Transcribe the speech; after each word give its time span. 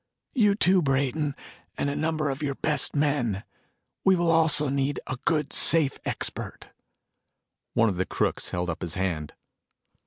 You, 0.33 0.55
too, 0.55 0.81
Brayton, 0.81 1.35
and 1.77 1.87
a 1.87 1.95
number 1.95 2.31
of 2.31 2.41
your 2.41 2.55
best 2.55 2.95
men. 2.95 3.43
We 4.03 4.15
will 4.15 4.31
also 4.31 4.67
need 4.67 4.99
a 5.05 5.15
good 5.25 5.53
safe 5.53 5.99
expert." 6.05 6.69
One 7.75 7.87
of 7.87 7.97
the 7.97 8.07
crooks 8.07 8.49
held 8.49 8.71
up 8.71 8.81
his 8.81 8.95
hand. 8.95 9.35